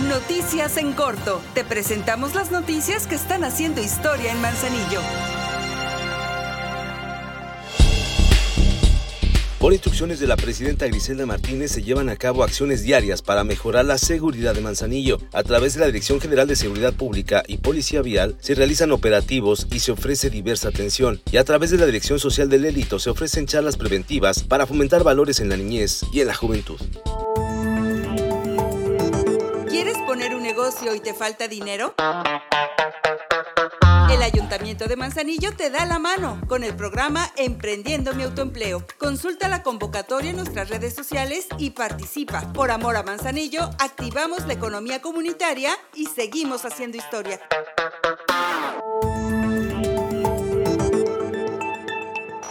Noticias 0.00 0.78
en 0.78 0.94
corto. 0.94 1.42
Te 1.54 1.64
presentamos 1.64 2.34
las 2.34 2.50
noticias 2.50 3.06
que 3.06 3.14
están 3.14 3.44
haciendo 3.44 3.82
historia 3.82 4.32
en 4.32 4.40
Manzanillo. 4.40 5.00
Por 9.58 9.74
instrucciones 9.74 10.18
de 10.18 10.26
la 10.26 10.36
presidenta 10.36 10.86
Griselda 10.86 11.26
Martínez 11.26 11.72
se 11.72 11.82
llevan 11.82 12.08
a 12.08 12.16
cabo 12.16 12.42
acciones 12.42 12.82
diarias 12.82 13.20
para 13.20 13.44
mejorar 13.44 13.84
la 13.84 13.98
seguridad 13.98 14.54
de 14.54 14.62
Manzanillo. 14.62 15.18
A 15.32 15.42
través 15.42 15.74
de 15.74 15.80
la 15.80 15.86
Dirección 15.86 16.20
General 16.20 16.48
de 16.48 16.56
Seguridad 16.56 16.94
Pública 16.94 17.44
y 17.46 17.58
Policía 17.58 18.00
Vial 18.00 18.34
se 18.40 18.54
realizan 18.54 18.92
operativos 18.92 19.68
y 19.70 19.80
se 19.80 19.92
ofrece 19.92 20.30
diversa 20.30 20.68
atención. 20.68 21.20
Y 21.30 21.36
a 21.36 21.44
través 21.44 21.70
de 21.70 21.76
la 21.76 21.86
Dirección 21.86 22.18
Social 22.18 22.48
del 22.48 22.64
Élito 22.64 22.98
se 22.98 23.10
ofrecen 23.10 23.46
charlas 23.46 23.76
preventivas 23.76 24.42
para 24.42 24.66
fomentar 24.66 25.04
valores 25.04 25.38
en 25.38 25.50
la 25.50 25.56
niñez 25.58 26.00
y 26.12 26.22
en 26.22 26.28
la 26.28 26.34
juventud. 26.34 26.80
Poner 30.12 30.34
un 30.34 30.42
negocio 30.42 30.94
y 30.94 31.00
te 31.00 31.14
falta 31.14 31.48
dinero? 31.48 31.94
El 34.10 34.22
Ayuntamiento 34.22 34.86
de 34.86 34.94
Manzanillo 34.94 35.56
te 35.56 35.70
da 35.70 35.86
la 35.86 35.98
mano 35.98 36.38
con 36.48 36.64
el 36.64 36.76
programa 36.76 37.32
Emprendiendo 37.38 38.12
mi 38.12 38.24
autoempleo. 38.24 38.84
Consulta 38.98 39.48
la 39.48 39.62
convocatoria 39.62 40.28
en 40.28 40.36
nuestras 40.36 40.68
redes 40.68 40.94
sociales 40.94 41.46
y 41.56 41.70
participa. 41.70 42.52
Por 42.52 42.70
amor 42.70 42.98
a 42.98 43.02
Manzanillo, 43.02 43.70
activamos 43.78 44.46
la 44.46 44.52
economía 44.52 45.00
comunitaria 45.00 45.70
y 45.94 46.04
seguimos 46.04 46.66
haciendo 46.66 46.98
historia. 46.98 47.40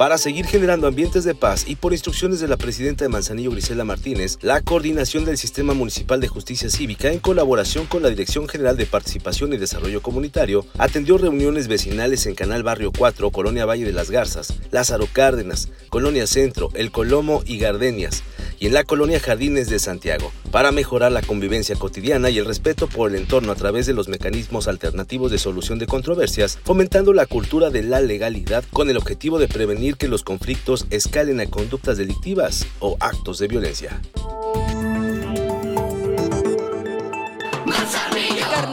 Para 0.01 0.17
seguir 0.17 0.47
generando 0.47 0.87
ambientes 0.87 1.25
de 1.25 1.35
paz 1.35 1.65
y 1.67 1.75
por 1.75 1.93
instrucciones 1.93 2.39
de 2.39 2.47
la 2.47 2.57
presidenta 2.57 3.05
de 3.05 3.09
Manzanillo, 3.09 3.51
Grisela 3.51 3.83
Martínez, 3.85 4.39
la 4.41 4.59
coordinación 4.59 5.25
del 5.25 5.37
Sistema 5.37 5.75
Municipal 5.75 6.19
de 6.19 6.27
Justicia 6.27 6.71
Cívica, 6.71 7.11
en 7.11 7.19
colaboración 7.19 7.85
con 7.85 8.01
la 8.01 8.09
Dirección 8.09 8.49
General 8.49 8.75
de 8.75 8.87
Participación 8.87 9.53
y 9.53 9.57
Desarrollo 9.57 10.01
Comunitario, 10.01 10.65
atendió 10.79 11.19
reuniones 11.19 11.67
vecinales 11.67 12.25
en 12.25 12.33
Canal 12.33 12.63
Barrio 12.63 12.91
4, 12.91 13.29
Colonia 13.29 13.67
Valle 13.67 13.85
de 13.85 13.93
las 13.93 14.09
Garzas, 14.09 14.55
Lázaro 14.71 15.05
Cárdenas, 15.13 15.69
Colonia 15.89 16.25
Centro, 16.25 16.69
El 16.73 16.89
Colomo 16.89 17.43
y 17.45 17.59
Gardenias, 17.59 18.23
y 18.61 18.67
en 18.67 18.73
la 18.75 18.83
colonia 18.83 19.19
Jardines 19.19 19.69
de 19.71 19.79
Santiago, 19.79 20.31
para 20.51 20.71
mejorar 20.71 21.11
la 21.11 21.23
convivencia 21.23 21.75
cotidiana 21.75 22.29
y 22.29 22.37
el 22.37 22.45
respeto 22.45 22.85
por 22.85 23.09
el 23.09 23.17
entorno 23.17 23.51
a 23.51 23.55
través 23.55 23.87
de 23.87 23.93
los 23.93 24.07
mecanismos 24.07 24.67
alternativos 24.67 25.31
de 25.31 25.39
solución 25.39 25.79
de 25.79 25.87
controversias, 25.87 26.59
fomentando 26.63 27.11
la 27.11 27.25
cultura 27.25 27.71
de 27.71 27.81
la 27.81 28.01
legalidad 28.01 28.63
con 28.71 28.91
el 28.91 28.97
objetivo 28.97 29.39
de 29.39 29.47
prevenir 29.47 29.97
que 29.97 30.07
los 30.07 30.23
conflictos 30.23 30.85
escalen 30.91 31.39
a 31.39 31.47
conductas 31.47 31.97
delictivas 31.97 32.67
o 32.79 32.97
actos 32.99 33.39
de 33.39 33.47
violencia. 33.47 33.99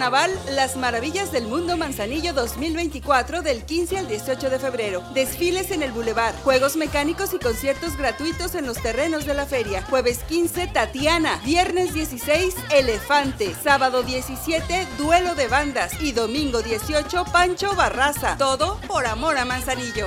Las 0.09 0.77
Maravillas 0.79 1.33
del 1.33 1.47
Mundo 1.49 1.77
Manzanillo 1.77 2.33
2024 2.33 3.43
del 3.43 3.63
15 3.67 3.99
al 3.99 4.09
18 4.09 4.49
de 4.49 4.59
febrero. 4.59 5.03
Desfiles 5.13 5.71
en 5.71 5.83
el 5.83 5.93
Boulevard, 5.93 6.35
juegos 6.37 6.77
mecánicos 6.77 7.35
y 7.35 7.39
conciertos 7.39 7.95
gratuitos 7.99 8.55
en 8.55 8.65
los 8.65 8.81
terrenos 8.81 9.27
de 9.27 9.35
la 9.35 9.45
feria. 9.45 9.83
Jueves 9.83 10.21
15 10.21 10.69
Tatiana, 10.69 11.39
viernes 11.45 11.93
16 11.93 12.55
Elefante, 12.71 13.55
sábado 13.63 14.03
17 14.03 14.87
Duelo 14.97 15.35
de 15.35 15.47
Bandas 15.47 15.93
y 16.01 16.13
domingo 16.13 16.63
18 16.63 17.27
Pancho 17.31 17.75
Barraza. 17.75 18.39
Todo 18.39 18.81
por 18.89 19.05
amor 19.05 19.37
a 19.37 19.45
Manzanillo. 19.45 20.07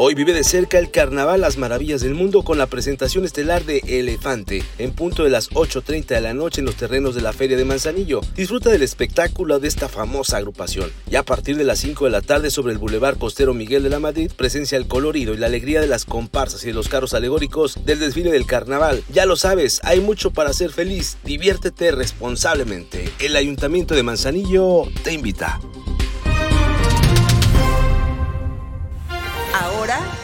Hoy 0.00 0.14
vive 0.14 0.32
de 0.32 0.44
cerca 0.44 0.78
el 0.78 0.92
Carnaval 0.92 1.40
Las 1.40 1.58
Maravillas 1.58 2.02
del 2.02 2.14
Mundo 2.14 2.44
con 2.44 2.56
la 2.56 2.68
presentación 2.68 3.24
estelar 3.24 3.64
de 3.64 3.78
Elefante 3.84 4.62
en 4.78 4.92
punto 4.92 5.24
de 5.24 5.30
las 5.30 5.50
8.30 5.50 6.06
de 6.06 6.20
la 6.20 6.34
noche 6.34 6.60
en 6.60 6.66
los 6.66 6.76
terrenos 6.76 7.16
de 7.16 7.20
la 7.20 7.32
Feria 7.32 7.56
de 7.56 7.64
Manzanillo. 7.64 8.20
Disfruta 8.36 8.70
del 8.70 8.82
espectáculo 8.82 9.58
de 9.58 9.66
esta 9.66 9.88
famosa 9.88 10.36
agrupación. 10.36 10.92
Y 11.10 11.16
a 11.16 11.24
partir 11.24 11.56
de 11.56 11.64
las 11.64 11.80
5 11.80 12.04
de 12.04 12.12
la 12.12 12.20
tarde 12.20 12.52
sobre 12.52 12.74
el 12.74 12.78
Boulevard 12.78 13.18
Costero 13.18 13.54
Miguel 13.54 13.82
de 13.82 13.90
la 13.90 13.98
Madrid 13.98 14.30
presencia 14.36 14.78
el 14.78 14.86
colorido 14.86 15.34
y 15.34 15.36
la 15.36 15.46
alegría 15.46 15.80
de 15.80 15.88
las 15.88 16.04
comparsas 16.04 16.62
y 16.62 16.68
de 16.68 16.74
los 16.74 16.88
carros 16.88 17.12
alegóricos 17.12 17.84
del 17.84 17.98
desfile 17.98 18.30
del 18.30 18.46
Carnaval. 18.46 19.02
Ya 19.12 19.26
lo 19.26 19.34
sabes, 19.34 19.80
hay 19.82 19.98
mucho 19.98 20.30
para 20.30 20.52
ser 20.52 20.70
feliz. 20.70 21.18
Diviértete 21.24 21.90
responsablemente. 21.90 23.10
El 23.18 23.34
Ayuntamiento 23.34 23.96
de 23.96 24.04
Manzanillo 24.04 24.84
te 25.02 25.12
invita. 25.12 25.58